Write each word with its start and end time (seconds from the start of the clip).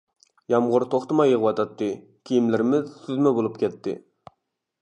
يامغۇر 0.53 0.85
توختىماي 0.93 1.29
يېغىۋاتاتتى، 1.33 1.91
كىيىملىرىمىز 2.31 2.91
سۈزمە 3.05 3.37
بولۇپ 3.41 3.63
كەتتى. 3.65 3.99